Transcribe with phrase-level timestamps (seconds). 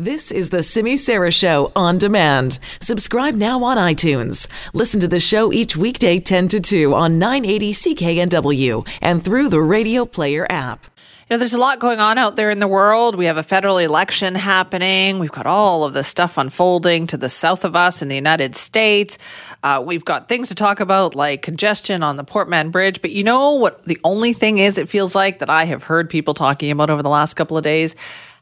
[0.00, 2.60] This is the Simi Sara Show on demand.
[2.80, 4.46] Subscribe now on iTunes.
[4.72, 9.60] Listen to the show each weekday 10 to 2 on 980 CKNW and through the
[9.60, 10.84] Radio Player app.
[11.28, 13.16] You know, there's a lot going on out there in the world.
[13.16, 15.18] We have a federal election happening.
[15.18, 18.54] We've got all of this stuff unfolding to the south of us in the United
[18.54, 19.18] States.
[19.64, 23.02] Uh, we've got things to talk about like congestion on the Port Mann Bridge.
[23.02, 23.84] But you know what?
[23.84, 27.02] The only thing is, it feels like that I have heard people talking about over
[27.02, 27.96] the last couple of days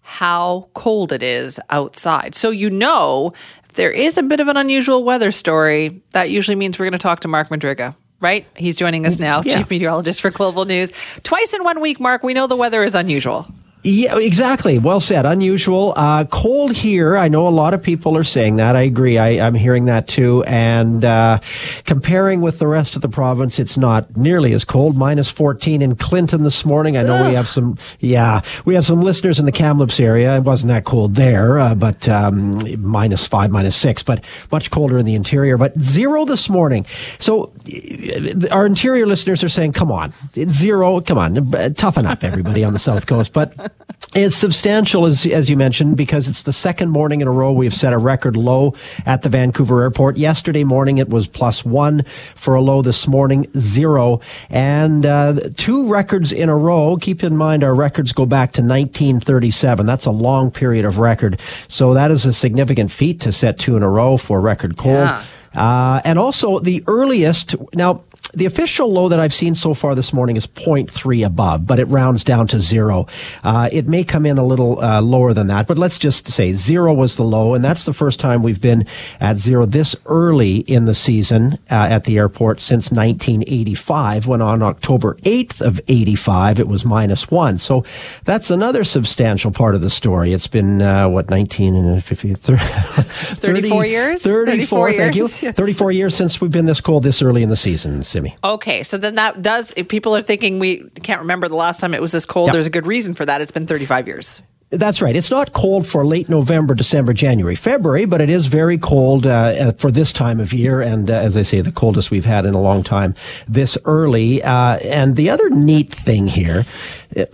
[0.07, 2.37] how cold it is outside.
[2.37, 3.33] So you know,
[3.65, 6.93] if there is a bit of an unusual weather story, that usually means we're going
[6.93, 7.97] to talk to Mark Madryga.
[8.21, 8.47] Right?
[8.57, 9.59] He's joining us now, yeah.
[9.59, 10.93] chief meteorologist for Global News.
[11.25, 13.47] Twice in one week, Mark, we know the weather is unusual.
[13.87, 14.81] Yeah, exactly.
[14.81, 15.27] Well said.
[15.27, 15.93] Unusual.
[15.95, 17.17] Uh, cold here.
[17.17, 18.75] I know a lot of people are saying that.
[18.75, 19.17] I agree.
[19.17, 20.43] I, am hearing that too.
[20.43, 21.39] And uh,
[21.85, 24.97] comparing with the rest of the province, it's not nearly as cold.
[24.97, 26.97] Minus 14 in Clinton this morning.
[26.97, 27.29] I know Ugh.
[27.29, 27.79] we have some.
[28.01, 30.37] Yeah, we have some listeners in the Kamloops area.
[30.37, 34.99] It wasn't that cold there, uh, but um, minus five, minus six, but much colder
[34.99, 35.59] in the interior.
[35.59, 36.87] But zero this morning.
[37.21, 41.01] So uh, our interior listeners are saying, "Come on, it's zero.
[41.01, 43.76] Come on, toughen up, everybody on the south coast." But
[44.17, 47.75] it's substantial, as, as you mentioned, because it's the second morning in a row we've
[47.75, 50.17] set a record low at the Vancouver airport.
[50.17, 52.83] Yesterday morning it was plus one for a low.
[52.83, 54.21] This morning, zero.
[54.49, 56.97] And uh, two records in a row.
[56.97, 59.87] Keep in mind our records go back to 1937.
[59.87, 61.41] That's a long period of record.
[61.69, 64.95] So that is a significant feat to set two in a row for record cold.
[64.95, 65.25] Yeah.
[65.57, 67.55] Uh, and also the earliest.
[67.75, 68.05] Now,
[68.37, 71.87] the official low that I've seen so far this morning is 0.3 above, but it
[71.87, 73.07] rounds down to zero.
[73.43, 76.53] Uh, it may come in a little uh, lower than that, but let's just say
[76.53, 78.87] zero was the low, and that's the first time we've been
[79.21, 84.63] at zero this early in the season uh, at the airport since 1985, when on
[84.63, 87.57] October 8th of 85 it was minus one.
[87.57, 87.85] So
[88.25, 90.35] that's another substantial part of the story.
[90.35, 94.23] It's been uh, what 19 and 50, 30, 34 years.
[94.23, 95.41] 34, 34 years.
[95.41, 98.03] 34 years since we've been this cold this early in the season.
[98.03, 98.26] Simi.
[98.43, 99.73] Okay, so then that does.
[99.77, 102.53] If people are thinking we can't remember the last time it was this cold, yep.
[102.55, 103.41] there's a good reason for that.
[103.41, 104.43] It's been 35 years.
[104.71, 105.15] That's right.
[105.15, 109.31] It's not cold for late November, December, January, February, but it is very cold uh,
[109.31, 110.81] uh, for this time of year.
[110.81, 113.15] And uh, as I say, the coldest we've had in a long time
[113.47, 114.43] this early.
[114.43, 116.67] Uh, and the other neat thing here
[117.15, 117.27] is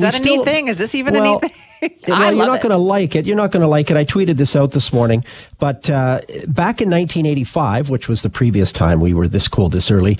[0.00, 0.68] that a still, neat thing?
[0.68, 1.63] Is this even well, a neat thing?
[2.08, 3.26] well, you're not going to like it.
[3.26, 3.96] You're not going to like it.
[3.96, 5.24] I tweeted this out this morning.
[5.58, 9.90] But uh, back in 1985, which was the previous time we were this cold this
[9.90, 10.18] early,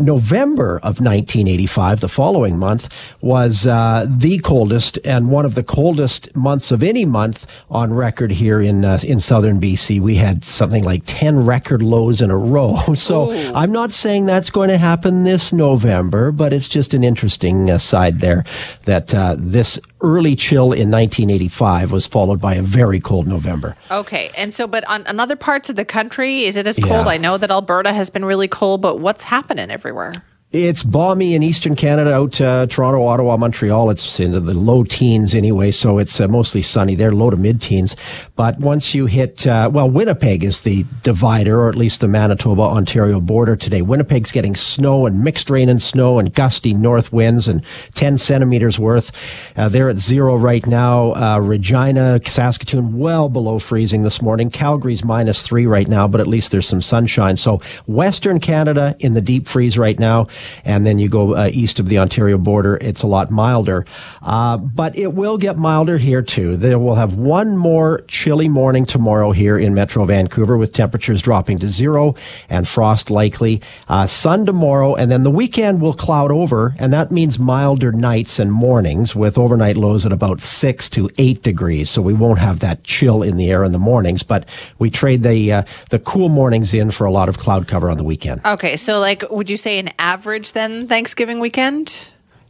[0.00, 2.88] November of 1985, the following month,
[3.20, 8.30] was uh, the coldest and one of the coldest months of any month on record
[8.30, 10.00] here in uh, in southern BC.
[10.00, 12.76] We had something like 10 record lows in a row.
[12.96, 13.52] So Ooh.
[13.54, 17.78] I'm not saying that's going to happen this November, but it's just an interesting uh,
[17.78, 18.44] side there
[18.84, 23.76] that uh, this early chill in 1985 was followed by a very cold November.
[23.90, 24.30] Okay.
[24.36, 27.06] And so, but on, on other parts of the country, is it as cold?
[27.06, 27.12] Yeah.
[27.12, 30.22] I know that Alberta has been really cold, but what's happening everywhere?
[30.56, 33.90] It's balmy in eastern Canada, out uh, Toronto, Ottawa, Montreal.
[33.90, 37.60] It's into the low teens anyway, so it's uh, mostly sunny there, low to mid
[37.60, 37.94] teens.
[38.36, 42.62] But once you hit, uh, well, Winnipeg is the divider, or at least the Manitoba
[42.62, 43.82] Ontario border today.
[43.82, 47.62] Winnipeg's getting snow and mixed rain and snow and gusty north winds and
[47.94, 49.12] 10 centimeters worth.
[49.58, 51.12] Uh, they're at zero right now.
[51.12, 54.48] Uh, Regina, Saskatoon, well below freezing this morning.
[54.48, 57.36] Calgary's minus three right now, but at least there's some sunshine.
[57.36, 60.28] So Western Canada in the deep freeze right now
[60.64, 63.84] and then you go uh, east of the Ontario border, it's a lot milder.
[64.22, 66.56] Uh, but it will get milder here too.
[66.56, 71.58] There will have one more chilly morning tomorrow here in Metro Vancouver with temperatures dropping
[71.58, 72.14] to zero
[72.48, 73.62] and frost likely.
[73.88, 78.38] Uh, sun tomorrow, and then the weekend will cloud over, and that means milder nights
[78.38, 81.90] and mornings with overnight lows at about six to eight degrees.
[81.90, 85.22] So we won't have that chill in the air in the mornings, but we trade
[85.22, 88.40] the uh, the cool mornings in for a lot of cloud cover on the weekend.
[88.44, 92.08] Okay, so like, would you say an average average then Thanksgiving weekend?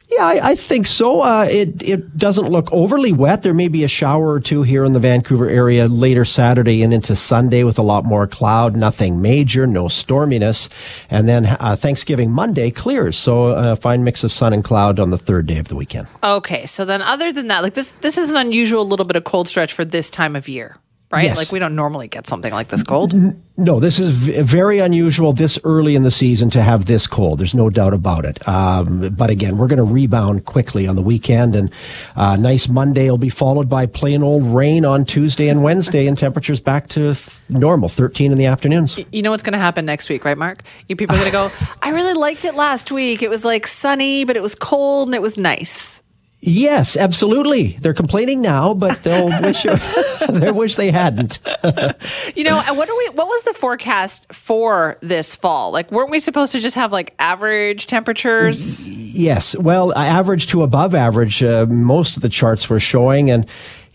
[0.08, 1.20] Yeah, I, I, think so.
[1.20, 3.42] Uh, it it doesn't look overly wet.
[3.42, 6.94] There may be a shower or two here in the Vancouver area later Saturday and
[6.94, 8.76] into Sunday with a lot more cloud.
[8.76, 10.70] Nothing major, no storminess,
[11.10, 13.18] and then uh, Thanksgiving Monday clears.
[13.18, 16.06] So a fine mix of sun and cloud on the third day of the weekend.
[16.22, 19.24] Okay, so then other than that, like this, this is an unusual little bit of
[19.24, 20.78] cold stretch for this time of year
[21.10, 21.24] right?
[21.24, 21.36] Yes.
[21.36, 23.14] Like we don't normally get something like this cold.
[23.58, 27.38] No, this is very unusual this early in the season to have this cold.
[27.38, 28.46] There's no doubt about it.
[28.46, 31.70] Um, but again, we're going to rebound quickly on the weekend, and
[32.16, 36.18] uh, nice Monday will be followed by plain old rain on Tuesday and Wednesday, and
[36.18, 38.98] temperatures back to th- normal, 13 in the afternoons.
[39.10, 40.62] You know what's going to happen next week, right, Mark?
[40.88, 41.50] You people are going to go.
[41.82, 43.22] I really liked it last week.
[43.22, 46.02] It was like sunny, but it was cold and it was nice.
[46.40, 47.78] Yes, absolutely.
[47.80, 49.62] They're complaining now, but they'll wish
[50.28, 51.38] they wish they hadn't.
[52.36, 53.08] you know, what are we?
[53.08, 55.72] What was the forecast for this fall?
[55.72, 58.88] Like, weren't we supposed to just have like average temperatures?
[58.88, 59.56] Yes.
[59.56, 61.42] Well, average to above average.
[61.42, 63.46] Uh, most of the charts were showing, and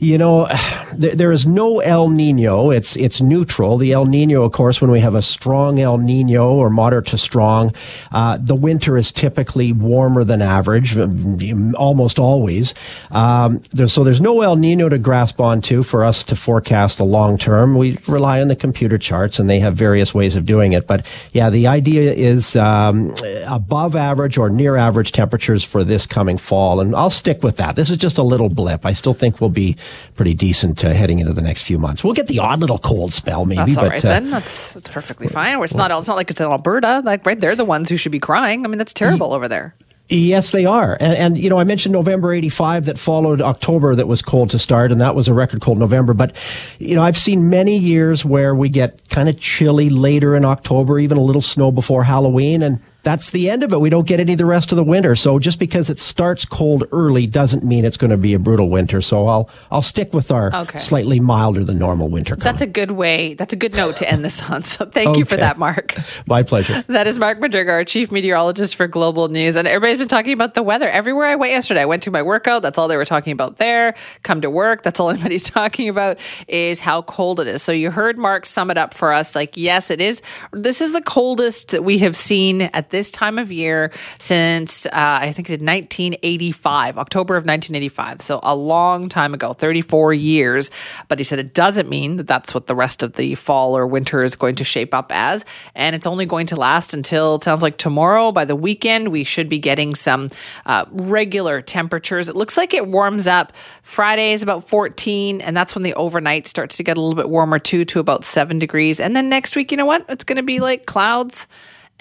[0.02, 0.48] you know,
[0.94, 2.72] there, is no El Nino.
[2.72, 3.78] It's it's neutral.
[3.78, 7.18] The El Nino, of course, when we have a strong El Nino or moderate to
[7.18, 7.74] strong,
[8.12, 12.74] uh, the winter is typically warmer than average, um, almost always.
[13.12, 17.06] Um, there's, so there's no El Nino to grasp onto for us to forecast the
[17.06, 17.78] long term.
[17.78, 20.88] We rely on the computer charts, and they have various ways of doing it.
[20.88, 23.16] But yeah, the idea is um,
[23.46, 27.76] above average or near average temperatures for this coming fall, and I'll stick with that.
[27.76, 28.84] This is just a little blip.
[28.84, 29.78] I still think we'll be
[30.16, 32.04] pretty decent uh, heading into the next few months.
[32.04, 33.58] We'll get the odd little cold spell, maybe.
[33.58, 34.30] That's all but, right uh, then.
[34.30, 35.62] That's that's perfectly fine.
[35.64, 35.92] It's not.
[35.92, 37.02] It's not like it's in Alberta.
[37.04, 38.66] Like right, they're the ones who should be crying.
[38.66, 39.76] I mean, that's terrible over there.
[40.14, 40.98] Yes, they are.
[41.00, 44.60] And, and, you know, I mentioned November 85 that followed October that was cold to
[44.60, 46.14] start, and that was a record cold November.
[46.14, 46.36] But,
[46.80, 51.00] you know, I've seen many years where we get kind of chilly later in October,
[51.00, 52.62] even a little snow before Halloween.
[52.62, 53.80] And that's the end of it.
[53.82, 55.16] We don't get any of the rest of the winter.
[55.16, 58.70] So just because it starts cold early doesn't mean it's going to be a brutal
[58.70, 59.02] winter.
[59.02, 60.80] So I'll I'll stick with our Okay.
[60.80, 62.36] slightly milder than normal winter.
[62.36, 63.34] That's a good way.
[63.34, 64.62] That's a good note to end this on.
[64.64, 65.96] So thank you for that, Mark.
[66.28, 66.84] my pleasure.
[66.88, 69.56] That is Mark Madryga, our chief meteorologist for Global News.
[69.56, 70.88] And everybody's been talking about the weather.
[70.88, 72.62] Everywhere I went yesterday, I went to my workout.
[72.62, 73.96] That's all they were talking about there.
[74.24, 74.84] Come to work.
[74.84, 77.64] That's all anybody's talking about is how cold it is.
[77.64, 79.36] So you heard Mark sum it up for us.
[79.36, 80.22] Like, yes, it is.
[80.54, 84.90] This is the coldest that we have seen at this time of year since, uh,
[84.94, 88.22] I think it's 1985, October of 1985.
[88.22, 90.70] So a long time ago, 34 years.
[91.08, 93.88] But he said it doesn't mean that that's what the rest of the fall or
[93.88, 95.46] winter is going to shape up as.
[95.76, 98.32] And it's only going to last until it sounds like tomorrow.
[98.32, 100.28] By the weekend, we should be getting some
[100.66, 102.30] uh, regular temperatures.
[102.30, 103.54] It looks like it warms up.
[103.82, 107.30] Friday is about 14, and that's when the overnight starts to get a little bit
[107.30, 109.00] warmer too, to about seven degrees.
[109.00, 110.06] And then next week, you know what?
[110.10, 111.48] It's going to be like clouds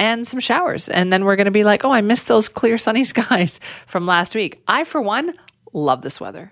[0.00, 0.88] and some showers.
[0.88, 4.06] And then we're going to be like, oh, I missed those clear sunny skies from
[4.06, 4.62] last week.
[4.66, 5.34] I, for one,
[5.72, 6.48] love this weather.